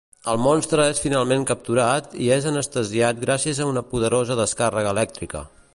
[0.31, 5.49] El monstre és finalment capturat i és anestesiat gràcies a una poderosa descàrrega elèctrica.